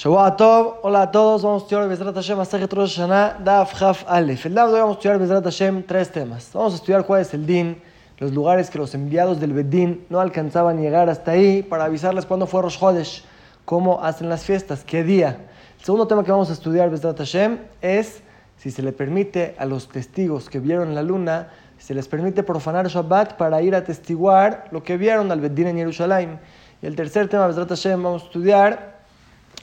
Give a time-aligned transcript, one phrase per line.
[0.00, 4.02] Shabbat Tov, hola a todos, vamos a estudiar Bezrat Hashem Masajet Rosh Hashanah, Daf Haf
[4.08, 4.46] Aleph.
[4.46, 6.48] El día de hoy vamos a estudiar Bezrat Hashem tres temas.
[6.54, 7.82] Vamos a estudiar cuál es el din,
[8.16, 12.24] los lugares que los enviados del Bedín no alcanzaban a llegar hasta ahí para avisarles
[12.24, 13.24] cuándo fue Rosh Chodesh,
[13.66, 15.36] cómo hacen las fiestas, qué día.
[15.78, 18.22] El segundo tema que vamos a estudiar Bezrat Hashem es
[18.56, 22.88] si se le permite a los testigos que vieron la luna, se les permite profanar
[22.88, 26.40] Shabbat para ir a testiguar lo que vieron al Bedín en Jerusalén.
[26.80, 28.89] Y el tercer tema, Bezrat Hashem, vamos a estudiar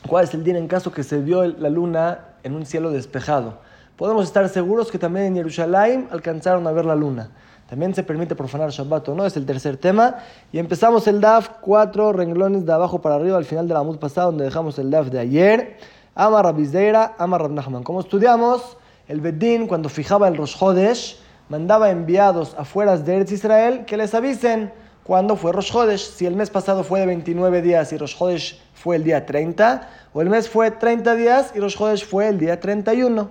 [0.05, 3.59] cuál es el día en caso que se vio la luna en un cielo despejado.
[3.95, 7.31] Podemos estar seguros que también en Jerusalén alcanzaron a ver la luna.
[7.69, 10.17] También se permite profanar Shabbat o no, es el tercer tema.
[10.53, 13.97] Y empezamos el DAF, cuatro renglones de abajo para arriba, al final de la MUD
[13.97, 15.77] pasada, donde dejamos el DAF de ayer.
[16.15, 17.83] Amar Rabizeira, Amar Rab Nachman.
[17.83, 18.77] Como estudiamos,
[19.07, 21.19] el Bedín, cuando fijaba el Rosh Hodesh,
[21.49, 24.71] mandaba enviados afuera de Eretz Israel que les avisen
[25.07, 26.01] cuándo fue Rosh Hodesh.
[26.01, 29.89] Si el mes pasado fue de 29 días y Rosh Hodesh fue el día 30,
[30.13, 33.29] o el mes fue 30 días y Rosh Hodesh fue el día 31.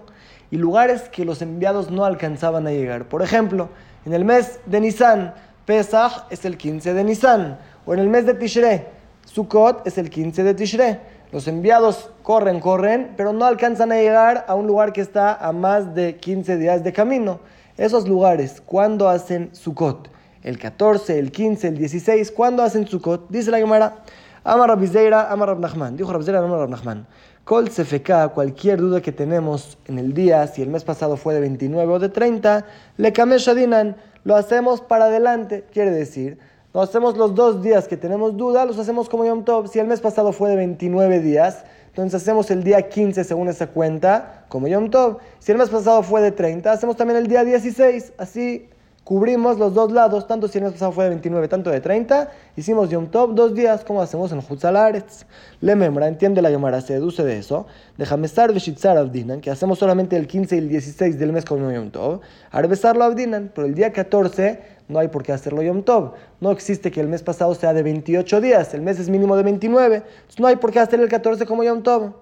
[0.50, 3.08] Y lugares que los enviados no alcanzaban a llegar.
[3.08, 3.68] Por ejemplo,
[4.06, 5.34] en el mes de Nisan,
[5.66, 7.58] Pesach es el 15 de Nisan.
[7.84, 8.86] O en el mes de Tishrei,
[9.26, 10.98] Sukkot es el 15 de Tishrei.
[11.30, 15.52] Los enviados corren, corren, pero no alcanzan a llegar a un lugar que está a
[15.52, 17.40] más de 15 días de camino.
[17.76, 20.15] Esos lugares, ¿cuándo hacen Sukkot?
[20.46, 23.28] El 14, el 15, el 16, ¿cuándo hacen Sukkot?
[23.30, 24.04] Dice la Gemara.
[24.44, 25.96] Amar Rabizeira, Amar Rab Nachman.
[25.96, 27.04] Dijo Rabizeira, Amar Rab Nachman.
[27.42, 31.40] Kol Sefeka, cualquier duda que tenemos en el día, si el mes pasado fue de
[31.40, 32.64] 29 o de 30,
[32.96, 35.64] le Shadinan, lo hacemos para adelante.
[35.72, 36.38] Quiere decir,
[36.72, 39.66] lo hacemos los dos días que tenemos duda, los hacemos como Yom Tov.
[39.66, 43.66] Si el mes pasado fue de 29 días, entonces hacemos el día 15 según esa
[43.66, 45.18] cuenta, como Yom Tov.
[45.40, 48.12] Si el mes pasado fue de 30, hacemos también el día 16.
[48.16, 48.68] Así
[49.06, 52.28] cubrimos los dos lados, tanto si el mes pasado fue de 29, tanto de 30,
[52.56, 55.26] hicimos Yom Tov dos días, como hacemos en Hutzalaretz.
[55.60, 57.68] Le Memra, entiende la Yomara, se deduce de eso.
[57.96, 61.70] Déjame estar Veshitzar Abdinan, que hacemos solamente el 15 y el 16 del mes como
[61.70, 62.20] Yom Tov.
[62.50, 66.14] Arbesarlo Abdinan, pero el día 14 no hay por qué hacerlo Yom Tov.
[66.40, 69.44] No existe que el mes pasado sea de 28 días, el mes es mínimo de
[69.44, 72.12] 29, entonces no hay por qué hacer el 14 como Yom Tov.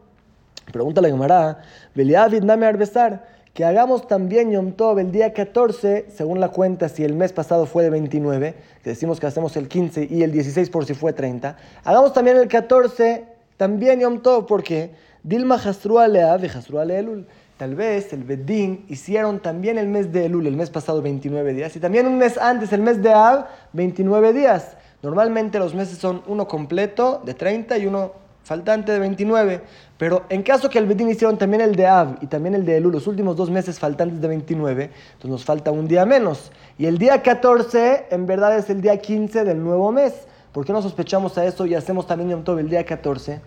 [0.70, 1.62] Pregunta la Yomara,
[1.94, 7.04] Beliavid, dame Arbesar que hagamos también Yom Tov el día 14, según la cuenta, si
[7.04, 10.68] el mes pasado fue de 29, que decimos que hacemos el 15 y el 16
[10.70, 13.24] por si fue 30, hagamos también el 14,
[13.56, 14.90] también Yom Tov, porque
[15.22, 17.26] Dilma Hasrua Leav y Hasrua Elul.
[17.56, 21.76] Tal vez el Bedín hicieron también el mes de Elul, el mes pasado 29 días,
[21.76, 24.76] y también un mes antes, el mes de Av, 29 días.
[25.00, 29.62] Normalmente los meses son uno completo de 30 y uno faltante de 29.
[29.98, 32.76] Pero en caso que el Bedín hicieron también el de Av y también el de
[32.76, 36.52] Elul, los últimos dos meses faltantes de 29, entonces nos falta un día menos.
[36.78, 40.26] Y el día 14 en verdad es el día 15 del nuevo mes.
[40.52, 43.40] ¿Por qué no sospechamos a eso y hacemos también Yom Tov el día 14?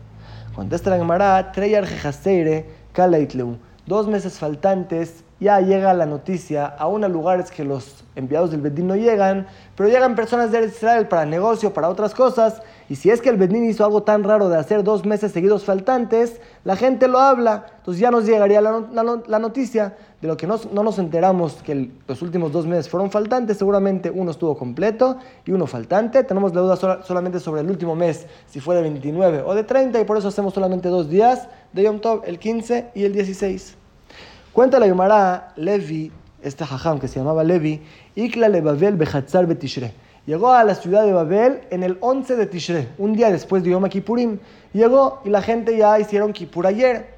[0.56, 3.58] Contesta la Gemara, Treyar Jejaseire, Kalaitleu.
[3.86, 8.88] Dos meses faltantes, ya llega la noticia a unos lugares que los enviados del Bedín
[8.88, 13.22] no llegan, pero llegan personas de Israel para negocio, para otras cosas, y si es
[13.22, 17.10] que el Bedín hizo algo tan raro de hacer dos meses seguidos faltantes, la gente
[17.10, 17.66] lo habla.
[17.80, 22.54] Entonces ya nos llegaría la, noticia de lo que no nos enteramos que los últimos
[22.54, 23.58] dos meses fueron faltantes.
[23.58, 26.24] Seguramente uno estuvo completo y uno faltante.
[26.24, 30.00] Tenemos la duda solamente sobre el último mes, si fue de 29 o de 30,
[30.00, 33.76] y por eso hacemos solamente dos días de Yom Tov, el 15 y el 16.
[34.54, 36.10] Cuenta la Yomara Levi,
[36.42, 37.82] este jajam que se llamaba Levi,
[38.16, 42.90] Ikla Levavel Bechatzar Betishre Llegó a la ciudad de Babel en el 11 de Tishrei,
[42.98, 44.40] un día después de Yom Kippurim.
[44.74, 47.16] Llegó y la gente ya hicieron Kippur ayer.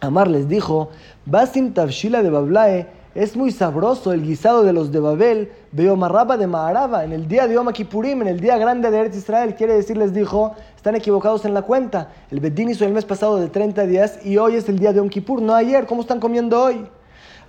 [0.00, 0.88] Amar les dijo,
[1.26, 6.46] Basim Tavshila de Bablae, es muy sabroso el guisado de los de Babel, Beomarraba de
[6.46, 9.54] Maharaba, en el día de Yom Kippurim, en el día grande de Eretz Israel.
[9.54, 12.08] Quiere decir, les dijo, están equivocados en la cuenta.
[12.30, 14.96] El Bedín hizo el mes pasado de 30 días y hoy es el día de
[14.96, 15.84] Yom Kippur, no ayer.
[15.84, 16.86] ¿Cómo están comiendo hoy?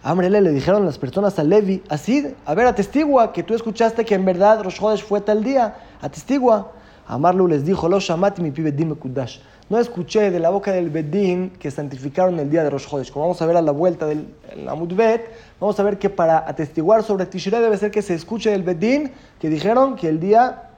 [0.03, 4.15] Amrele le dijeron las personas a Levi, así, a ver, atestigua que tú escuchaste que
[4.15, 6.71] en verdad Rosh Hodesh fue tal día, atestigua.
[7.07, 9.39] Amarlu les dijo, lo shamati mi pibe kudash.
[9.69, 13.11] No escuché de la boca del Bedín que santificaron el día de Rosh Hodesh.
[13.11, 14.27] Como vamos a ver a la vuelta del
[14.67, 15.29] Amudbet,
[15.59, 19.11] vamos a ver que para atestiguar sobre Tishrei debe ser que se escuche del Bedín
[19.39, 20.69] que dijeron que el día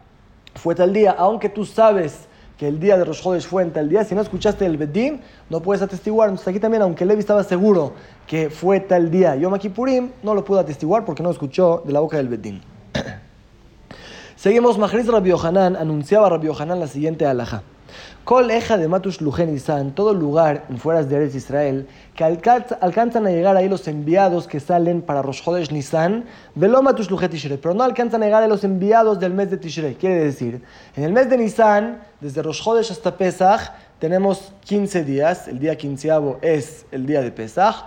[0.55, 2.27] fue tal día, aunque tú sabes
[2.57, 5.21] que el día de Rosh Chodesh fue en tal día, si no escuchaste el Bedín,
[5.49, 6.29] no puedes atestiguar.
[6.29, 7.93] Entonces aquí también, aunque Levi estaba seguro
[8.27, 11.99] que fue tal día Yom Kippurim, no lo pudo atestiguar porque no escuchó de la
[11.99, 12.61] boca del Bedín.
[14.35, 17.63] Seguimos, Mahriz Rabbi Yohanan anunciaba a Rabbi Yohanan la siguiente alhaja.
[18.23, 23.27] Kol eja de Matush Lujen San, todo lugar en fueras de Eretz Israel, que alcanzan
[23.27, 26.25] a llegar ahí los enviados que salen para Rosh Chodesh Nisan,
[26.55, 29.57] velo Matush Lujen Tishrei, pero no alcanzan a llegar a los enviados del mes de
[29.57, 29.95] Tishrei.
[29.95, 30.61] Quiere decir,
[30.95, 35.77] en el mes de Nisan, desde Rosh Chodesh hasta Pesach, tenemos 15 días, el día
[35.77, 37.85] quinceavo es el día de Pesaj.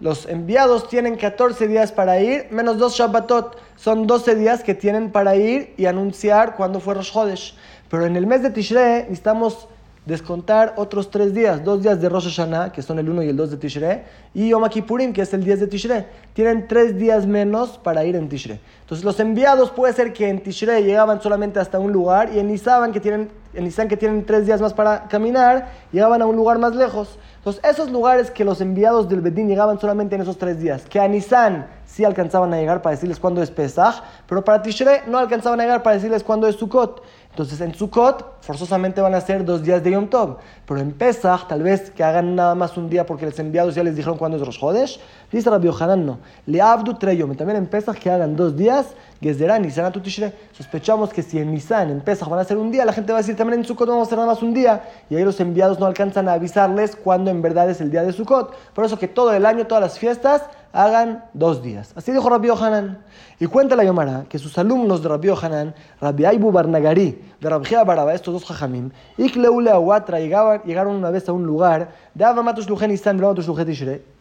[0.00, 3.58] Los enviados tienen 14 días para ir, menos dos Shabbatot.
[3.74, 7.56] Son 12 días que tienen para ir y anunciar cuándo fue Rosh Chodesh.
[7.90, 9.68] Pero en el mes de Tishrei necesitamos
[10.08, 13.36] descontar otros tres días, dos días de Rosh Hashanah, que son el 1 y el
[13.36, 14.02] 2 de Tishrei,
[14.32, 16.06] y Yom Kippurim, que es el 10 de Tishrei.
[16.32, 18.58] Tienen tres días menos para ir en Tishrei.
[18.80, 22.48] Entonces los enviados puede ser que en Tishrei llegaban solamente hasta un lugar y en
[22.48, 26.36] Nisan, que tienen, en Nisan, que tienen tres días más para caminar, llegaban a un
[26.36, 27.18] lugar más lejos.
[27.36, 30.98] Entonces esos lugares que los enviados del Bedín llegaban solamente en esos tres días, que
[30.98, 35.18] a Nisan sí alcanzaban a llegar para decirles cuándo es Pesach, pero para Tishrei no
[35.18, 37.02] alcanzaban a llegar para decirles cuándo es Sukkot.
[37.38, 41.46] Entonces en Sukkot forzosamente van a ser dos días de Yom Tov, pero en Pesach
[41.46, 44.38] tal vez que hagan nada más un día porque los enviados ya les dijeron cuándo
[44.38, 44.98] es Rosh Chodesh.
[45.30, 46.18] Dice Rabbi Yohanan no.
[46.46, 47.36] Le abdu treyom.
[47.36, 48.88] También en Pesach que hagan dos días,
[49.20, 50.32] Gezerá, Nisan, Tishrei.
[50.50, 53.18] Sospechamos que si en Nisan, en Pesach van a ser un día, la gente va
[53.18, 54.82] a decir también en Sukkot vamos a hacer nada más un día.
[55.08, 58.12] Y ahí los enviados no alcanzan a avisarles cuándo en verdad es el día de
[58.12, 58.52] Sukkot.
[58.74, 61.92] Por eso que todo el año, todas las fiestas, hagan dos días.
[61.96, 62.98] Así dijo Rabbi Yohanan.
[63.40, 67.68] Y cuenta la Yomara que sus alumnos de Rabbi Yohanan, Rabbi Aibu Barnagari, de Rabbi
[67.86, 72.90] Baraba, estos dos jajamim, Ikleule Aguatra, llegaron, una vez a un lugar, de Abamatus Lujen
[72.90, 73.20] Nisan,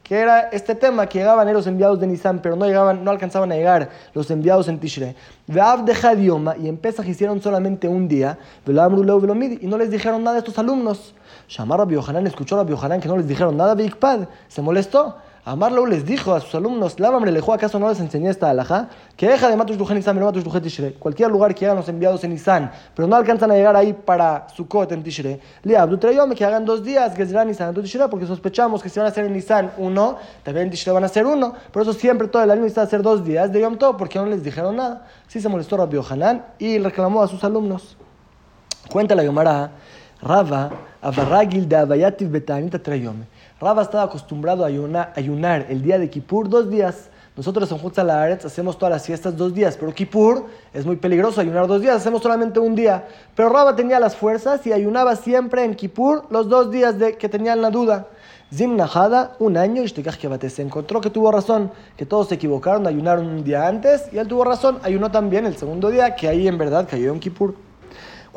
[0.03, 3.51] que era este tema, que llegaban los enviados de Nisan, pero no llegaban, no alcanzaban
[3.51, 5.15] a llegar los enviados en Tishrei.
[5.47, 10.37] Ve'av de idioma, y en Pesach hicieron solamente un día, y no les dijeron nada
[10.37, 11.15] a estos alumnos.
[11.49, 15.15] Shamar Rabbi Yohanan, escuchó a Rabbi que no les dijeron nada, Bigpad, se molestó.
[15.47, 18.89] Amarlo les dijo a sus alumnos, Lábamre lejó, ¿acaso no les enseñé esta alhaja?
[19.15, 20.91] Que deja de Matus Dujen Isan, Matus Dujen Tishrei.
[20.95, 24.49] Cualquier lugar que hagan los enviados en Isan, pero no alcanzan a llegar ahí para
[24.53, 25.39] Sukkot en Tishrei.
[25.63, 25.97] Le abdu
[26.35, 29.09] que hagan dos días, que serán Isan en Tishrei, porque sospechamos que si van a
[29.09, 31.53] hacer en Isan uno, también en Tishrei van a hacer uno.
[31.71, 34.25] Por eso siempre todo el año necesita hacer dos días de Yom Tov, porque no
[34.25, 35.07] les dijeron nada.
[35.29, 37.95] Sí se molestó Rabbi Hanan y reclamó a sus alumnos.
[38.91, 39.71] Cuenta la Yomara,
[40.21, 40.71] Rava,
[41.01, 42.79] Avaragil de Abayativ Betanita.
[43.59, 47.09] Raba estaba acostumbrado a ayunar, el día de Kippur dos días.
[47.35, 51.67] Nosotros en Hutzalaretz hacemos todas las fiestas dos días, pero Kippur es muy peligroso ayunar
[51.67, 53.07] dos días, hacemos solamente un día.
[53.35, 57.29] Pero Raba tenía las fuerzas y ayunaba siempre en Kippur los dos días de que
[57.29, 58.07] tenían la duda.
[58.51, 58.75] Zim
[59.39, 63.67] un año, y se encontró que tuvo razón, que todos se equivocaron, ayunaron un día
[63.67, 67.13] antes, y él tuvo razón, ayunó también el segundo día, que ahí en verdad cayó
[67.13, 67.66] en Kippur.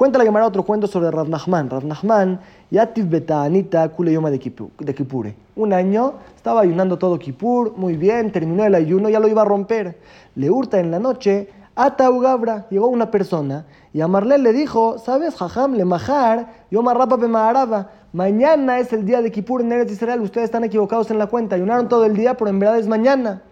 [0.00, 1.68] Cuenta la Gemara otro cuento sobre Rav Nachman.
[1.68, 5.34] Rav Nachman, Yativ Beta'anita Kuleyoma de Kipure.
[5.56, 9.44] Un año estaba ayunando todo Kipur, muy bien, terminó el ayuno, ya lo iba a
[9.44, 9.98] romper.
[10.36, 14.96] Le hurta en la noche, Ata Ugabra, llegó una persona y a Marlene le dijo,
[14.98, 17.90] ¿sabes, Jajam, le majar, Yoma Rapa Bemaaraba?
[18.14, 21.56] Mañana es el día de Kipur en Eretz Israel, ustedes están equivocados en la cuenta,
[21.56, 23.42] ayunaron todo el día, pero en verdad es mañana.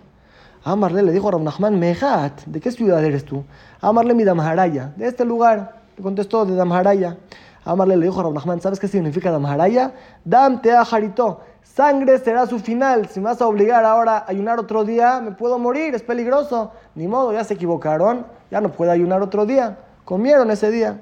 [0.64, 3.44] A le dijo a Rav Nachman, Mejat, ¿de qué ciudad eres tú?
[3.82, 5.77] A Marle Midamharaya, de este lugar.
[6.02, 7.16] Contestó de Damharaya.
[7.64, 9.92] Amarle le dijo a Rabnachman, ¿sabes qué significa Damharaya?
[10.24, 11.40] Dam te jarito.
[11.62, 13.08] Sangre será su final.
[13.08, 16.72] Si me vas a obligar ahora a ayunar otro día, me puedo morir, es peligroso.
[16.94, 19.78] Ni modo, ya se equivocaron, ya no puedo ayunar otro día.
[20.04, 21.00] Comieron ese día.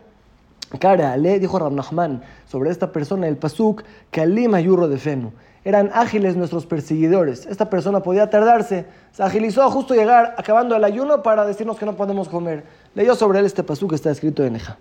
[0.80, 5.32] Cara, le dijo Rabnachman sobre esta persona, el Pasuk, Kalim Ayurro de Fenu.
[5.64, 7.46] Eran ágiles nuestros perseguidores.
[7.46, 8.86] Esta persona podía tardarse.
[9.12, 12.64] Se agilizó justo llegar acabando el ayuno para decirnos que no podemos comer.
[12.96, 14.78] Leyó sobre él este pasú que está escrito en Eja.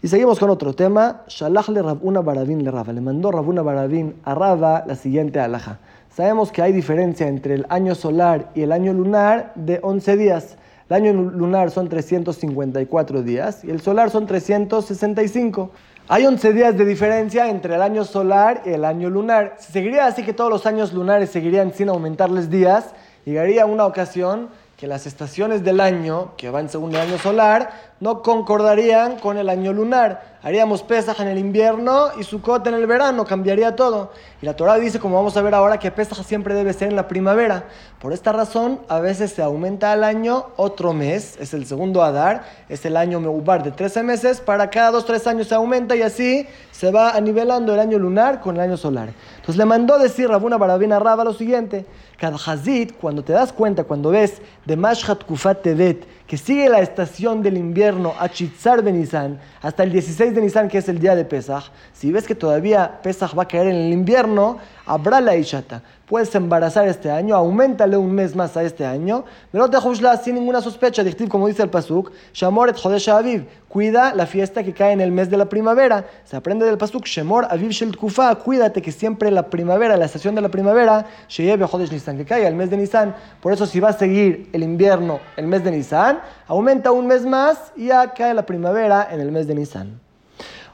[0.00, 1.24] Y seguimos con otro tema.
[1.28, 2.90] Shalach le Rabuna Barabin le Raba.
[2.90, 5.78] Le mandó Rabuna Barabin a Raba la siguiente alhaja.
[6.08, 10.56] Sabemos que hay diferencia entre el año solar y el año lunar de 11 días.
[10.88, 15.70] El año lunar son 354 días y el solar son 365.
[16.08, 19.56] Hay 11 días de diferencia entre el año solar y el año lunar.
[19.58, 22.86] Si seguiría así que todos los años lunares seguirían sin aumentarles días,
[23.26, 24.48] llegaría una ocasión
[24.82, 27.70] que las estaciones del año, que van según el año solar,
[28.00, 30.31] no concordarían con el año lunar.
[30.44, 34.10] Haríamos Pesaj en el invierno y Sukkot en el verano, cambiaría todo.
[34.40, 36.96] Y la Torah dice, como vamos a ver ahora, que Pesaj siempre debe ser en
[36.96, 37.66] la primavera.
[38.00, 42.42] Por esta razón, a veces se aumenta al año otro mes, es el segundo Adar,
[42.68, 46.02] es el año Meubar de 13 meses, para cada dos, tres años se aumenta y
[46.02, 49.10] así se va anivelando el año lunar con el año solar.
[49.36, 51.86] Entonces le mandó decir Rabuna Barabina Raba lo siguiente,
[52.18, 57.42] Kadhazit, cuando te das cuenta, cuando ves de Mashhat Kufat Tevet, que sigue la estación
[57.42, 61.14] del invierno a Chitzar de Nisan, hasta el 16 de Nisan, que es el día
[61.14, 65.36] de Pesach, si ves que todavía Pesach va a caer en el invierno, habrá la
[65.36, 69.78] Ishata puedes embarazar este año, aumentale un mes más a este año, pero te
[70.22, 74.92] sin ninguna sospecha, como dice el Pasuk, Shamoret Chodesh Aviv, cuida la fiesta que cae
[74.92, 76.04] en el mes de la primavera.
[76.24, 80.34] Se aprende del Pasuk, Shemor Aviv Shel Kufa, cuídate que siempre la primavera, la estación
[80.34, 83.14] de la primavera, Sheyebe Chodesh Nisan, que caiga el mes de Nisan.
[83.40, 87.24] Por eso si va a seguir el invierno, el mes de Nisan, aumenta un mes
[87.24, 90.11] más y ya cae la primavera en el mes de Nisan.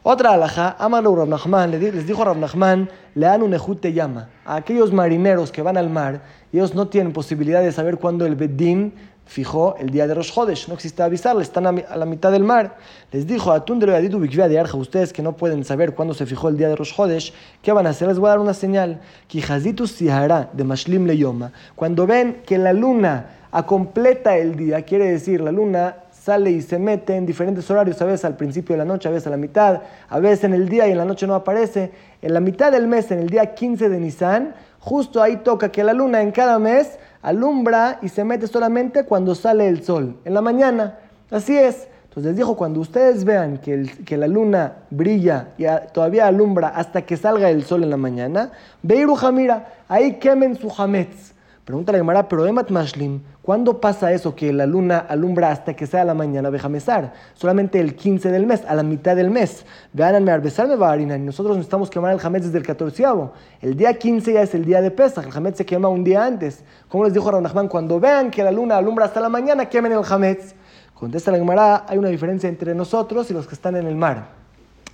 [0.02, 4.28] Otra alhaja, Amalo Rav Nachman, les dijo Rav Nachman, le dan un ejute llama.
[4.45, 8.37] A aquellos marineros que van al mar, ellos no tienen posibilidad de saber cuándo el
[8.37, 8.95] Bedín
[9.26, 10.69] fijó el día de Rosh Hodesh.
[10.69, 12.76] No existe avisarles, están a, la mitad del mar.
[13.12, 16.49] Les dijo, Atún de lo de Arja, ustedes que no pueden saber cuándo se fijó
[16.49, 18.09] el día de Rosh Hodesh, ¿qué van a hacer?
[18.09, 19.00] Les voy a dar una señal.
[19.26, 21.52] Kijazitu Sihara de Mashlim Leyoma.
[21.75, 23.26] Cuando ven que la luna
[23.67, 25.97] completa el día, quiere decir, la luna
[26.29, 29.13] sale y se mete en diferentes horarios, a veces al principio de la noche, a
[29.13, 29.81] veces a la mitad,
[30.11, 31.91] a veces en el día y en la noche no aparece.
[32.21, 35.83] En la mitad del mes, en el día 15 de Nisan, justo ahí toca que
[35.83, 40.35] la luna en cada mes alumbra y se mete solamente cuando sale el sol, en
[40.35, 40.99] la mañana.
[41.31, 41.89] Así es.
[42.11, 47.17] Entonces dijo, cuando ustedes vean que, que la luna brilla y todavía alumbra hasta que
[47.17, 51.38] salga el sol en la mañana, Beiru Jamira, ahí quemen su hametz.
[51.69, 55.87] Pregunta la Gemara, pero Emat Mashlim, ¿cuándo pasa eso que la luna alumbra hasta que
[55.87, 56.49] sea la mañana?
[56.49, 59.67] Bejamesar, solamente el 15 del mes, a la mitad del mes.
[59.93, 60.67] Vean, me arbesar
[60.99, 63.05] y nosotros necesitamos quemar el Hametz desde el 14
[63.61, 66.25] El día 15 ya es el día de Pesach, el Hametz se quema un día
[66.25, 66.65] antes.
[66.89, 70.01] Como les dijo Rahman, cuando vean que la luna alumbra hasta la mañana, quemen el
[70.09, 70.55] Hametz.
[70.95, 74.39] Contesta la Gemara, hay una diferencia entre nosotros y los que están en el mar.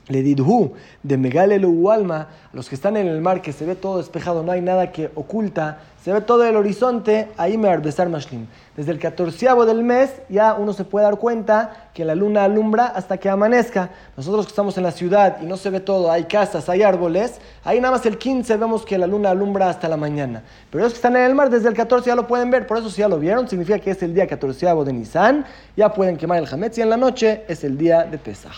[0.08, 3.96] Le didhu de Megalelu Ualma, los que están en el mar, que se ve todo
[3.96, 8.46] despejado, no hay nada que oculta, se ve todo el horizonte, ahí me arbesar mashlim.
[8.76, 12.88] Desde el catorceavo del mes ya uno se puede dar cuenta que la luna alumbra
[12.88, 13.88] hasta que amanezca.
[14.14, 17.40] Nosotros que estamos en la ciudad y no se ve todo, hay casas, hay árboles,
[17.64, 20.42] ahí nada más el 15 vemos que la luna alumbra hasta la mañana.
[20.70, 22.76] Pero los que están en el mar desde el 14 ya lo pueden ver, por
[22.76, 26.18] eso si ya lo vieron, significa que es el día catorceavo de Nisan, ya pueden
[26.18, 28.52] quemar el Hametz y en la noche es el día de Pesaj.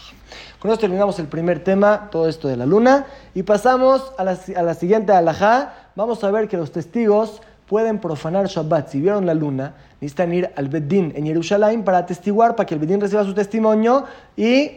[0.58, 4.36] Con esto terminamos el primer tema, todo esto de la luna, y pasamos a la,
[4.56, 5.85] a la siguiente alajá.
[5.96, 8.90] Vamos a ver que los testigos pueden profanar Shabbat.
[8.90, 12.80] Si vieron la luna, necesitan ir al Beddin en Jerusalén para atestiguar, para que el
[12.80, 14.04] Beddin reciba su testimonio
[14.36, 14.72] y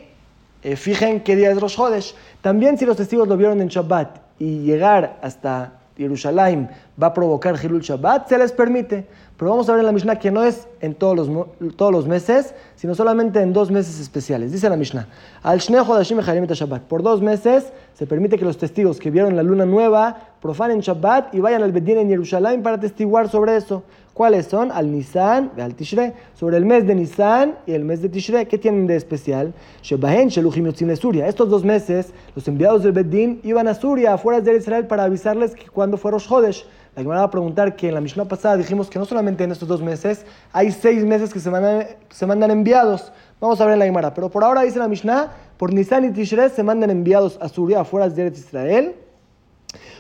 [0.63, 2.15] eh, fijen qué día es Rosh Hodesh.
[2.41, 6.69] También si los testigos lo vieron en Shabbat y llegar hasta Jerusalén
[7.01, 9.05] va a provocar Hilul Shabbat, se les permite.
[9.35, 12.07] Pero vamos a ver en la Mishnah que no es en todos los, todos los
[12.07, 14.53] meses, sino solamente en dos meses especiales.
[14.53, 15.07] Dice la Mishnah,
[15.43, 16.83] al Shabbat.
[16.83, 21.34] Por dos meses se permite que los testigos que vieron la luna nueva profanen Shabbat
[21.34, 23.84] y vayan al Bedín en Jerusalén para testiguar sobre eso.
[24.13, 24.69] ¿Cuáles son?
[24.74, 26.13] Al Nisan y al Tishre.
[26.34, 28.48] Sobre el mes de Nisan y el mes de Tishre.
[28.48, 29.53] ¿Qué tienen de especial?
[29.81, 35.55] Estos dos meses, los enviados del Bedín iban a Suria, afuera de Israel, para avisarles
[35.55, 36.65] que cuando fue Rosh Hodesh.
[36.98, 39.53] La Gemara va a preguntar que en la Mishnah pasada dijimos que no solamente en
[39.53, 43.13] estos dos meses, hay seis meses que se mandan, se mandan enviados.
[43.39, 44.13] Vamos a ver en la Gemara.
[44.13, 47.79] Pero por ahora dice la Mishnah, por Nisan y Tishre se mandan enviados a Suria,
[47.79, 48.96] afuera de Israel.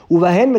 [0.09, 0.51] Ubahen,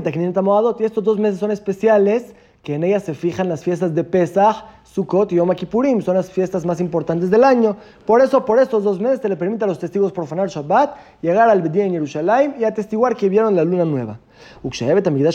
[0.79, 4.65] y estos dos meses son especiales que en ellas se fijan las fiestas de Pesach,
[4.93, 7.77] Sukkot y Yom Kippurim, son las fiestas más importantes del año.
[8.05, 11.49] Por eso, por estos dos meses, se le permite a los testigos profanar Shabbat, llegar
[11.49, 14.19] al Bedín en Jerusalén y atestiguar que vieron la luna nueva.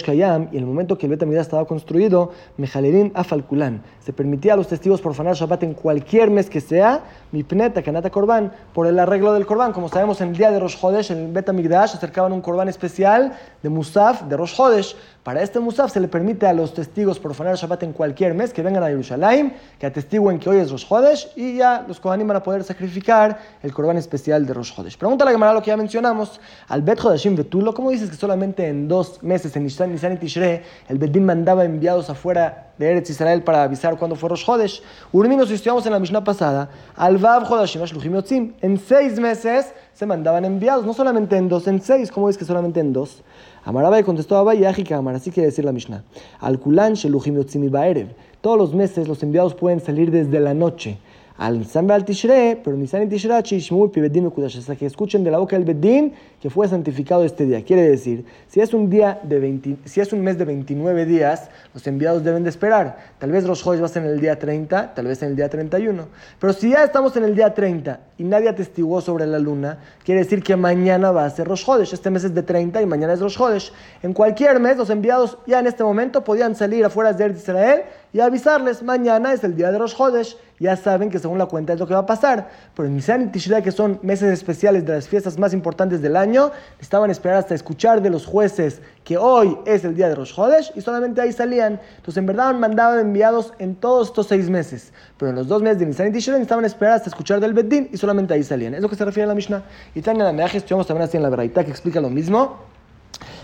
[0.05, 4.55] Kayam, y en el momento que el Betamigdash estaba construido, Mejalerin Afalkulan, se permitía a
[4.55, 9.33] los testigos profanar Shabbat en cualquier mes que sea, Mipneta Kanata Korban, por el arreglo
[9.33, 9.73] del Korban.
[9.73, 13.33] Como sabemos, en el día de Rosh Hodesh, en el Betamigdash, acercaban un Korban especial
[13.61, 14.95] de Musaf, de Rosh Hodesh.
[15.23, 18.61] Para este Musaf se le permite a los testigos profanar Shabbat en cualquier mes que
[18.61, 19.44] vengan a Jerusalén,
[19.79, 23.39] que atestiguen que hoy es Rosh Hodesh, y ya los Kohanim van a poder sacrificar
[23.61, 24.97] el Korban especial de Rosh Hodesh.
[24.97, 26.39] Pregunta la Gemara lo que ya mencionamos.
[26.67, 30.17] Al Bet Hodeshim Betulo, ¿cómo dices que solamente en dos meses, en Nisan, Nisan y
[30.17, 34.81] Tishre, el Bedín mandaba enviados afuera de Eretz Israel para avisar cuándo fue Rosh Hodesh.
[35.11, 40.05] Urmino, si estudiamos en la Mishnah pasada, al Vav Hodashim Yotzim, en seis meses se
[40.05, 43.23] mandaban enviados, no solamente en dos, en seis, ¿cómo es que solamente en dos?
[43.65, 46.03] Amarabai contestó a Abai y así quiere decir la Mishnah.
[46.39, 48.09] Al Kulan Sheluchim Yotzim y Baerev.
[48.39, 50.99] Todos los meses los enviados pueden salir desde la noche
[51.37, 55.31] al Nisan al Tishre, pero Nisan y Tishre, Chishmu y Kudash, hasta que escuchen de
[55.31, 57.63] la boca del Bedín que fue santificado este día.
[57.63, 61.49] Quiere decir, si es un día de 20, si es un mes de 29 días,
[61.73, 62.97] los enviados deben de esperar.
[63.19, 65.35] Tal vez los Jodes va a ser en el día 30, tal vez en el
[65.35, 66.07] día 31.
[66.39, 70.21] Pero si ya estamos en el día 30 y nadie atestiguó sobre la luna, quiere
[70.21, 71.93] decir que mañana va a ser Rosh Hodesh.
[71.93, 73.73] Este mes es de 30 y mañana es Rosh Hodesh.
[74.03, 77.81] En cualquier mes, los enviados ya en este momento podían salir afuera de Israel
[78.13, 80.37] y avisarles, mañana es el día de Rosh Hodesh.
[80.59, 82.49] Ya saben que según la cuenta es lo que va a pasar.
[82.75, 86.15] Pero en Nisan y Tishrei, que son meses especiales de las fiestas más importantes del
[86.15, 90.33] año, estaban esperando hasta escuchar de los jueces que hoy es el día de Rosh
[90.35, 91.79] Hodesh y solamente ahí salían.
[91.97, 94.93] Entonces, en verdad, mandaban enviados en todos estos seis meses.
[95.17, 97.89] Pero en los dos meses de Nisan y Tishrei estaban esperando hasta escuchar del Beddin
[97.91, 98.73] y solamente ahí salían.
[98.75, 99.63] Es lo que se refiere a la Mishnah.
[99.93, 102.74] Y también en la Meaje estudiamos también así en la Veraita que explica lo mismo.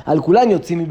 [0.05, 0.21] Al
[0.61, 0.87] Tzimi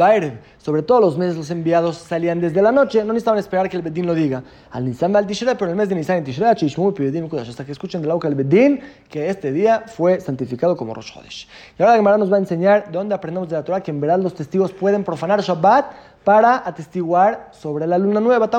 [0.58, 3.82] sobre todos los meses los enviados salían desde la noche, no necesitaban esperar que el
[3.82, 4.42] Bedín lo diga.
[4.70, 8.02] Al Nisan al Tishrei, pero en el mes de Nisan y Tishrei, hasta que escuchen
[8.02, 11.49] de la boca del Bedín que este día fue santificado como Rosh Hodesh.
[11.78, 13.90] Y ahora la Gemara nos va a enseñar de dónde aprendemos de la Torah que
[13.90, 15.87] en verdad los testigos pueden profanar Shabbat
[16.25, 18.47] para atestiguar sobre la luna nueva.
[18.47, 18.59] ¿De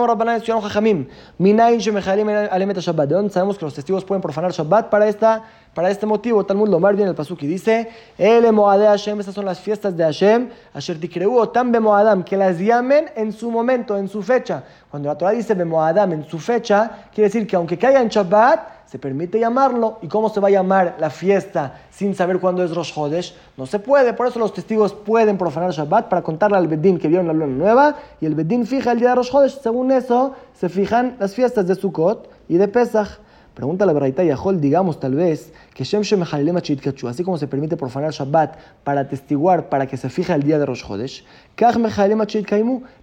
[3.15, 6.43] dónde sabemos que los testigos pueden profanar Shabbat para, esta, para este motivo?
[6.45, 10.49] Talmud Lomar viene el pasuk y dice, El Hashem, estas son las fiestas de Hashem,
[10.73, 14.63] Asher Tikreu Tam Bemoadam, que las llamen en su momento, en su fecha.
[14.89, 18.80] Cuando la Torah dice Bemoadam, en su fecha, quiere decir que aunque caiga en Shabbat,
[18.91, 19.99] se permite llamarlo.
[20.01, 23.33] ¿Y cómo se va a llamar la fiesta sin saber cuándo es Rosh Hodesh?
[23.55, 24.11] No se puede.
[24.11, 27.55] Por eso los testigos pueden profanar Shabbat para contarle al Bedín que vieron la luna
[27.55, 27.95] nueva.
[28.19, 29.61] Y el Bedín fija el día de Rosh Hodesh.
[29.61, 33.07] Según eso, se fijan las fiestas de Sukkot y de Pesach.
[33.53, 38.11] Pregunta la Braita Yahol, digamos tal vez, que Shem Shem así como se permite profanar
[38.11, 38.55] Shabbat
[38.85, 41.25] para atestiguar, para que se fije el día de Rosh Chodesh,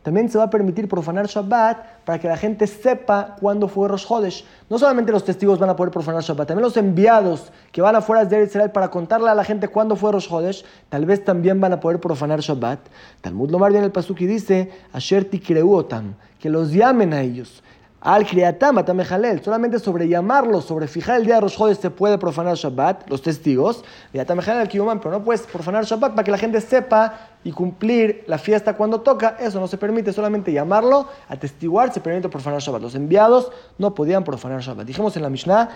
[0.02, 4.07] también se va a permitir profanar Shabbat para que la gente sepa cuándo fue Rosh
[4.07, 4.47] Chodesh.
[4.71, 8.25] No solamente los testigos van a poder profanar Shabbat, también los enviados que van afuera
[8.25, 11.75] de Israel para contarle a la gente cuándo fue Rosh Chodesh, tal vez también van
[11.75, 12.81] a poder profanar Shabbat.
[13.21, 17.62] Talmud Lomar en el Pasuk dice, Asher Tikreuotam, que los llamen a ellos.
[18.00, 22.55] Al Kriatama Tamejalel, solamente sobre llamarlo, sobre fijar el día de Rosh se puede profanar
[22.55, 28.23] Shabbat, los testigos, pero no puedes profanar Shabbat para que la gente sepa y cumplir
[28.28, 32.83] la fiesta cuando toca, eso no se permite, solamente llamarlo, atestiguar, se permite profanar Shabbat.
[32.83, 34.87] Los enviados no podían profanar Shabbat.
[34.87, 35.69] Dijimos en la Mishnah,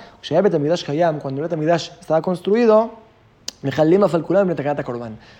[1.21, 3.01] cuando el Betamidash estaba construido,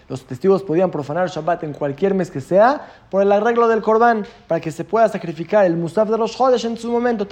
[0.09, 4.25] los testigos podían profanar Shabbat en cualquier mes que sea por el arreglo del Korban
[4.47, 7.27] para que se pueda sacrificar el Musaf de los Jodesh en su momento.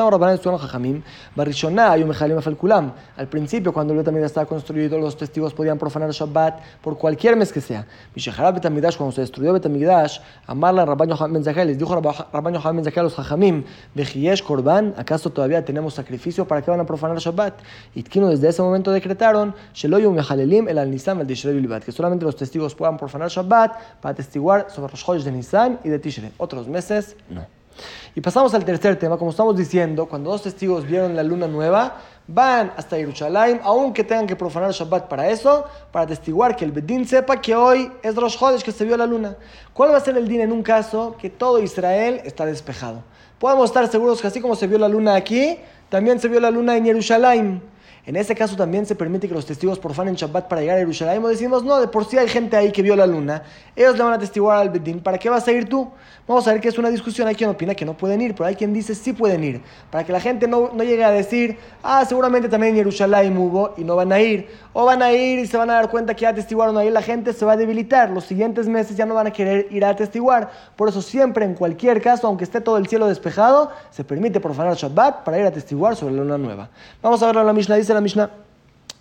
[3.17, 7.53] Al principio, cuando el también estaba construido, los testigos podían profanar Shabbat por cualquier mes
[7.53, 7.87] que sea.
[8.97, 13.63] Cuando se destruyó Betamigdash, Amarla Rabban Yohanan les dijo Rabban Yohanan a los Jajamim,
[13.95, 16.47] Bejiesh Korban, ¿acaso todavía tenemos sacrificio?
[16.47, 17.55] ¿Para qué van a profanar Shabbat?
[17.95, 22.37] Y desde ese momento decretaron, Sheloyum el al Nisan, el Tishrei Bilbat, que solamente los
[22.37, 26.33] testigos puedan profanar Shabbat para testiguar sobre los joyos de Nisan y de Tishrei.
[26.39, 27.47] Otros meses, no.
[28.15, 31.97] Y pasamos al tercer tema, como estamos diciendo, cuando dos testigos vieron la luna nueva,
[32.27, 37.07] van hasta Jerusalén, aunque tengan que profanar Shabbat para eso, para testiguar que el Bedín
[37.07, 39.37] sepa que hoy es Rosh Chodesh que se vio la luna.
[39.73, 43.03] ¿Cuál va a ser el din en un caso que todo Israel está despejado?
[43.39, 46.51] Podemos estar seguros que así como se vio la luna aquí, también se vio la
[46.51, 47.63] luna en Jerusalén.
[48.07, 51.23] En ese caso también se permite que los testigos profanen Shabbat para llegar a Jerusalén.
[51.23, 53.43] Decimos, no, de por sí hay gente ahí que vio la luna.
[53.77, 55.01] Ellos le van a testiguar al Bedín.
[55.01, 55.91] ¿Para qué vas a ir tú?
[56.27, 57.29] Vamos a ver que es una discusión.
[57.29, 59.61] Hay quien opina que no pueden ir, pero hay quien dice sí pueden ir.
[59.91, 63.75] Para que la gente no, no llegue a decir, ah, seguramente también en Jerusalén hubo
[63.77, 64.49] y no van a ir.
[64.73, 66.91] O van a ir y se van a dar cuenta que ya testiguaron ahí.
[66.91, 68.11] La gente se va a debilitar.
[68.11, 70.51] Los siguientes meses ya no van a querer ir a testiguar.
[70.77, 74.77] Por eso siempre, en cualquier caso, aunque esté todo el cielo despejado, se permite profanar
[74.77, 76.69] Shabbat para ir a testiguar sobre la luna nueva.
[77.03, 77.77] Vamos a en la Mishnah.
[77.77, 78.31] Dice la Mishnah.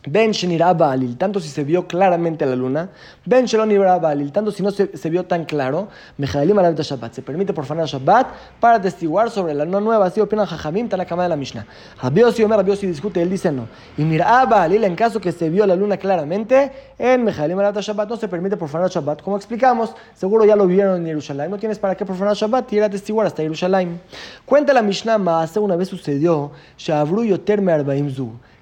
[0.07, 2.89] Ben Sheniraba Alil, tanto si se vio claramente la luna.
[3.25, 5.89] Ben Sheloniraba Alil, tanto si no se, vio tan claro.
[6.17, 8.27] Mejaelim Alavita Shabbat, se permite profanar Shabbat
[8.61, 10.05] para testiguar sobre la luna nueva.
[10.05, 11.65] Así opinan Jajamim, cama de la Mishnah.
[12.01, 13.67] Rabiosi Omer, Rabiosi discute, él dice no.
[13.97, 18.09] Y Miraba Alil, en caso que se vio la luna claramente, en Mejaelim Alavita Shabbat
[18.09, 19.21] no se permite profanar Shabbat.
[19.21, 21.51] Como explicamos, seguro ya lo vieron en Jerusalén.
[21.51, 23.99] No tienes para qué profanar Shabbat y ir a testiguar hasta Jerusalén.
[24.45, 28.09] Cuenta la Mishnah, hace una vez sucedió, Shavru Yoter Arbaim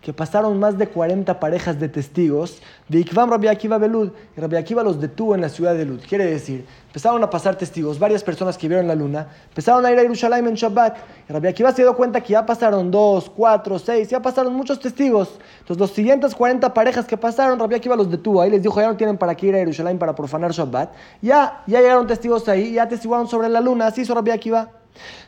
[0.02, 4.12] que pasaron más de 40 parejas de testigos de Ikvam Rabbi Akiva Belud.
[4.36, 6.00] Y Rabbi Akiva los detuvo en la ciudad de Lud.
[6.08, 10.00] Quiere decir, empezaron a pasar testigos, varias personas que vieron la luna, empezaron a ir
[10.00, 10.98] a Jerusalén en Shabbat.
[11.30, 14.80] Y Rabbi Akiva se dio cuenta que ya pasaron dos, cuatro, seis, ya pasaron muchos
[14.80, 15.38] testigos.
[15.60, 18.88] Entonces, los siguientes 40 parejas que pasaron, Rabbi Akiva los detuvo ahí, les dijo, ya
[18.88, 20.92] no tienen para qué ir a Jerusalén para profanar Shabbat.
[21.22, 24.77] Ya, ya llegaron testigos ahí, ya testiguaron sobre la luna, así hizo Rabbi Akiva.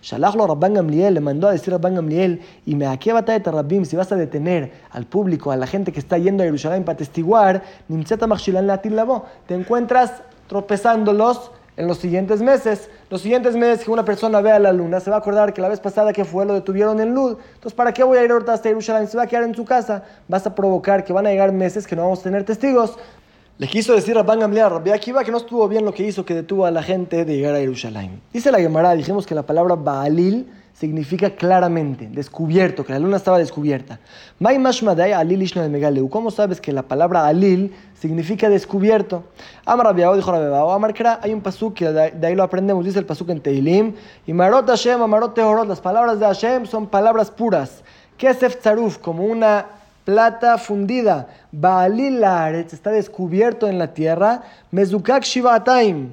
[0.02, 3.86] Shalachlo Rabban Gamliel, le mandó a decir a Rabban Gamliel, y me aquí de Rabbim,
[3.86, 6.98] si vas a detener al público, a la gente que está yendo a Jerusalén para
[6.98, 7.64] testiguar,
[9.48, 10.14] te encuentras
[10.48, 12.90] tropezándolos en los siguientes meses.
[13.10, 15.70] Los siguientes meses que una persona vea la luna, se va a acordar que la
[15.70, 17.38] vez pasada que fue lo detuvieron en luz.
[17.54, 19.08] Entonces, ¿para qué voy a ir ahorita hasta Jerusalén?
[19.08, 20.04] Se va a quedar en su casa.
[20.28, 22.98] Vas a provocar que van a llegar meses que no vamos a tener testigos.
[23.60, 26.24] Le quiso decir a Rabban Gamliel, Rabbi Akiva, que no estuvo bien lo que hizo,
[26.24, 28.22] que detuvo a la gente de llegar a Jerusalén.
[28.32, 33.38] Dice la Gemara, dijimos que la palabra Baalil significa claramente, descubierto, que la luna estaba
[33.38, 34.00] descubierta.
[36.10, 39.26] ¿Cómo sabes que la palabra Alil significa descubierto?
[39.66, 43.06] Amar Rabiao dijo Rabiao, Amar hay un pasuk que de ahí lo aprendemos, dice el
[43.06, 43.94] pasuk en Teilim,
[44.26, 47.84] y Marot Hashem, Amarot Tehorot, las palabras de Hashem son palabras puras.
[48.16, 49.79] Kesef Tzaruf, como una
[50.10, 51.28] plata fundida.
[51.52, 54.42] Baalilaret está descubierto en la tierra.
[54.72, 56.10] Mezukak Shivataim.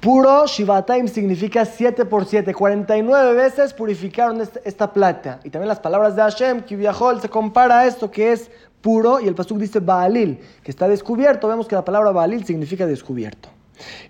[0.00, 2.52] Puro Shivataim significa 7 por 7.
[2.52, 5.38] 49 veces purificaron esta, plata.
[5.44, 9.20] Y también las palabras de Hashem, que viajó, se compara a esto que es puro.
[9.20, 11.46] Y el pasuk dice Baalil, que está descubierto.
[11.46, 13.48] Vemos que la palabra Baalil significa descubierto.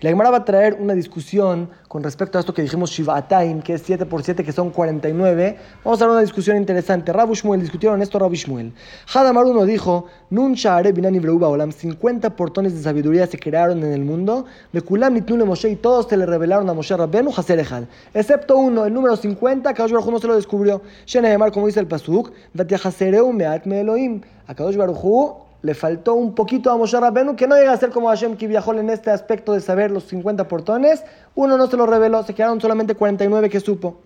[0.01, 3.75] La Gemara va a traer una discusión con respecto a esto que dijimos Shivatayim, que
[3.75, 5.59] es 7 por 7, que son 49.
[5.85, 7.13] Vamos a dar una discusión interesante.
[7.13, 8.73] Rabu Shmuel, discutieron esto Rabu Shmuel.
[9.13, 14.05] Hadamar uno dijo, Nun Sha'are Binani Olam, 50 portones de sabiduría se crearon en el
[14.05, 17.89] mundo, Mekulam Nitnule Moshe, y todos se le revelaron a Moshe Rabbenu, Haserejal.
[18.15, 20.83] Excepto uno, el número 50, Kadosh Baruj no se lo descubrió.
[21.07, 23.67] Shene como dice el Pasuk, Datia Hasereu Meat
[25.63, 28.47] le faltó un poquito a Moshe Rabbenu, que no llega a ser como Hashem que
[28.47, 31.03] viajó en este aspecto de saber los 50 portones.
[31.35, 33.99] Uno no se lo reveló, se quedaron solamente 49 que supo.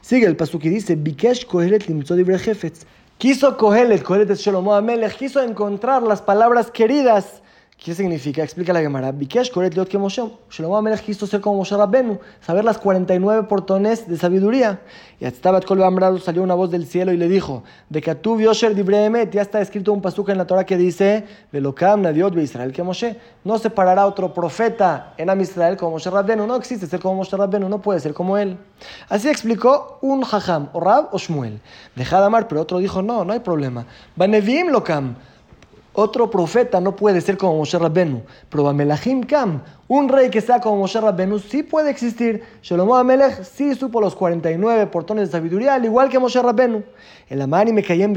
[0.00, 1.84] Sigue el pasuk y dice, Bikesh Kohelet
[3.18, 7.42] Quiso Kohelet, Kohelet es Shlomo Amelech, quiso encontrar las palabras queridas
[7.78, 8.42] ¿Qué significa?
[8.42, 9.12] Explica la Gemara.
[9.12, 10.22] Bikesh Koret Liot que Moshe.
[10.50, 14.80] Shlomo Amelech quiso ser como Moshe Rabbenu, saber las 49 portones de sabiduría.
[15.20, 18.74] Y hasta Kol Amrado salió una voz del cielo y le dijo: De Katuv Yosher
[18.74, 22.82] Dibreemet, ya está escrito un pasuk en la Torah que dice: Velokam Nadiot Israel que
[22.82, 23.20] Moshe.
[23.44, 26.46] No separará otro profeta en Am Israel como Moshe Rabbenu.
[26.46, 28.56] No existe ser como Moshe Rabbenu, no puede ser como él.
[29.10, 31.60] Así explicó un Jajam, o Rab o Shmuel.
[31.94, 33.84] Dejad amar, pero otro dijo: No, no hay problema.
[34.16, 35.14] Banevim Lokam.
[35.98, 40.60] Otro profeta no puede ser como Moshe Rabbenu, pero Bamelachim Kam, un rey que sea
[40.60, 42.42] como Moshe Rabbenu sí puede existir.
[42.60, 46.82] Shlomo Amelech sí supo los 49 portones de sabiduría, al igual que Moshe Rabbenu.
[47.28, 48.16] El Amani me cayó en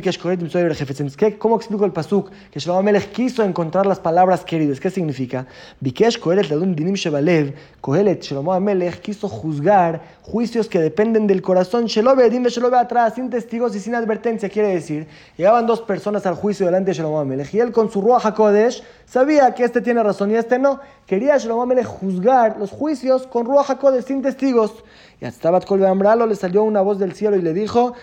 [1.40, 2.30] ¿Cómo explico el pasuk?
[2.52, 4.80] Que Shlomo Amelech quiso encontrar las palabras queridas.
[4.80, 5.48] ¿Qué significa?
[5.80, 7.54] Bikesh Kohelet Ladun Dinim Shebalev.
[7.82, 11.86] Kohelet Shlomo Amelech quiso juzgar juicios que dependen del corazón.
[11.86, 14.48] Shelobe Dim Shelobe atrás, sin testigos y sin advertencia.
[14.48, 18.02] Quiere decir, llegaban dos personas al juicio delante de Shlomo Amelech y él con su
[18.02, 20.80] Ruach HaKodesh sabía que este tiene razón y este no.
[21.08, 24.84] Quería Shlomo juzgar los juicios con Ruach HaKodesh, sin testigos.
[25.22, 27.94] Y a Stabat Kol le salió una voz del cielo y le dijo,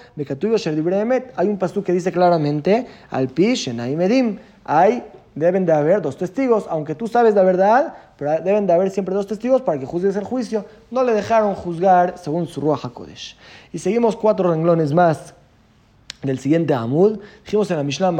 [1.36, 5.02] hay un pasú que dice claramente, al Pish, Medim, hay,
[5.34, 9.14] deben de haber dos testigos, aunque tú sabes la verdad, pero deben de haber siempre
[9.14, 10.64] dos testigos para que juzgues el juicio.
[10.90, 13.36] No le dejaron juzgar según su Ruach HaKodesh.
[13.72, 15.35] Y seguimos cuatro renglones más
[16.22, 18.10] del siguiente Amud, dijimos en la Mishnah,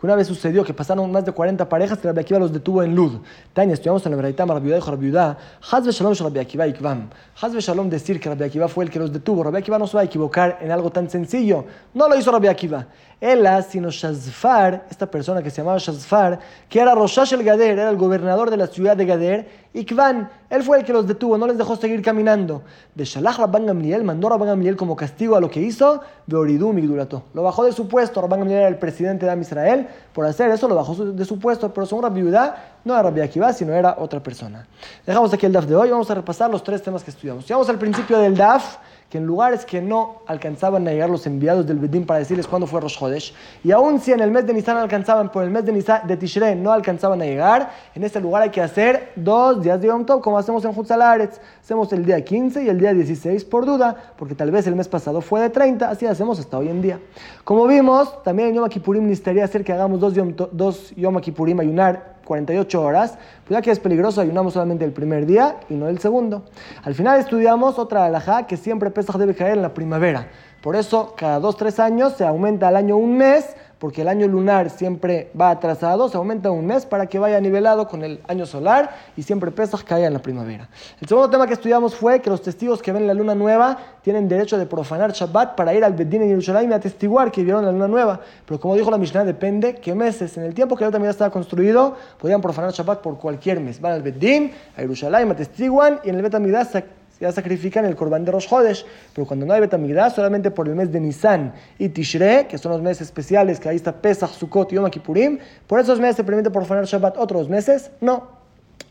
[0.00, 2.82] que una vez sucedió que pasaron más de 40 parejas que Rabbi Akiva los detuvo
[2.82, 3.18] en Lud.
[3.52, 5.38] Tania, estudiamos en la Beraitama, Rabbi Yudá Rabbi Yudá,
[5.70, 7.08] Hazve Shalom Rabbi Akiva Ikvam.
[7.40, 9.42] Hazve Shalom decir que Rabbi Akiva fue el que los detuvo.
[9.42, 11.64] Rabbi Akiva no se va a equivocar en algo tan sencillo.
[11.94, 12.86] No lo hizo Rabbi Akiva.
[13.18, 17.88] Ella, sino Shazfar, esta persona que se llamaba Shazfar, que era Roshash el Gader, era
[17.88, 21.38] el gobernador de la ciudad de Gader, y Kvan, él fue el que los detuvo,
[21.38, 22.62] no les dejó seguir caminando.
[22.94, 27.24] De Shalach Rabban Gamliel, mandó Rabban Gamliel como castigo a lo que hizo, Beoridú Migdulato.
[27.34, 30.68] Lo bajó de su puesto, Rabban Gamliel era el presidente de Israel, por hacer eso
[30.68, 33.96] lo bajó de su puesto, pero según Rabbi Yudá, no era Rabbi Akiva, sino era
[33.98, 34.66] otra persona.
[35.06, 37.46] Dejamos aquí el DAF de hoy, vamos a repasar los tres temas que estudiamos.
[37.46, 38.76] Llegamos al principio del DAF,
[39.10, 42.66] que en lugares que no alcanzaban a llegar los enviados del Bedín para decirles cuándo
[42.66, 45.64] fue Rosh Hodesh, y aún si en el mes de Nisan alcanzaban, por el mes
[45.64, 49.62] de, Nisan, de Tishrei no alcanzaban a llegar, en este lugar hay que hacer dos
[49.62, 51.40] días de Yom Tov, como hacemos en Hutzalaretz.
[51.60, 54.88] Hacemos el día 15 y el día 16 por duda, porque tal vez el mes
[54.88, 57.00] pasado fue de 30, así hacemos hasta hoy en día.
[57.44, 61.58] Como vimos, también en Yom Kippurim necesitaría hacer que hagamos dos Yom, dos Yom Kippurim,
[61.60, 63.12] ayunar 48 horas,
[63.46, 66.42] pues ya que es peligroso, ayunamos solamente el primer día y no el segundo.
[66.84, 70.26] Al final estudiamos otra alajá que siempre Pesach debe caer en la primavera.
[70.60, 74.70] Por eso, cada 2-3 años se aumenta al año un mes porque el año lunar
[74.70, 78.90] siempre va atrasado, se aumenta un mes para que vaya nivelado con el año solar
[79.16, 80.68] y siempre Pesach caiga en la primavera.
[81.00, 84.28] El segundo tema que estudiamos fue que los testigos que ven la luna nueva tienen
[84.28, 87.72] derecho de profanar Shabbat para ir al Bedín en Jerusalén y atestiguar que vieron la
[87.72, 88.20] luna nueva.
[88.46, 90.36] Pero como dijo la Mishnah, depende qué meses.
[90.36, 93.80] En el tiempo que la también estaba construido, podían profanar Shabbat por cualquier mes.
[93.80, 96.82] Van al Bedín, a Jerusalén, atestiguan y en el Betamigdash
[97.20, 100.74] ya sacrifican el Corban de Rosh Hodesh, pero cuando no hay Betamigdash, solamente por el
[100.74, 104.72] mes de Nisan y Tishre, que son los meses especiales, que ahí está Pesach, Sukkot
[104.72, 108.35] y Yom Kippurim, por esos meses se permite profanar Shabbat, otros meses no.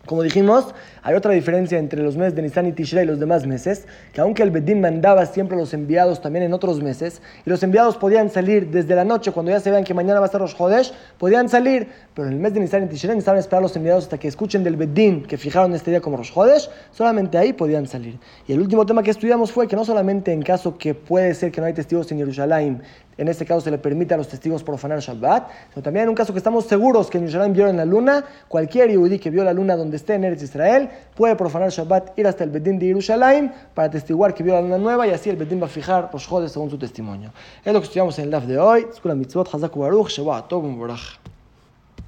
[0.05, 3.47] Como dijimos, hay otra diferencia entre los meses de Nisan y Tishrei y los demás
[3.47, 7.63] meses, que aunque el Bedín mandaba siempre los enviados también en otros meses, y los
[7.63, 10.41] enviados podían salir desde la noche, cuando ya se vean que mañana va a ser
[10.41, 13.75] Rosh Hodesh, podían salir, pero en el mes de Nisan y Tishrei necesitaban esperar los
[13.75, 17.53] enviados hasta que escuchen del Bedín que fijaron este día como Rosh Hodesh, solamente ahí
[17.53, 18.19] podían salir.
[18.47, 21.51] Y el último tema que estudiamos fue que no solamente en caso que puede ser
[21.51, 22.83] que no hay testigos en Jerusalén,
[23.17, 26.15] en este caso se le permite a los testigos profanar Shabbat, sino también en un
[26.15, 29.54] caso que estamos seguros que en Jerusalén vieron la luna, cualquier yudí que vio la
[29.54, 33.54] luna donde esté en Eretz Israel puede profanar Shabbat, ir hasta el Bedín de Jerusalén
[33.73, 36.25] para testiguar que vio la luna nueva y así el Bedín va a fijar los
[36.28, 37.32] jodes según su testimonio.
[37.63, 38.88] Es lo que estudiamos en el DAF de hoy.
[39.15, 40.51] Mitzvot, Baruch, Shabbat,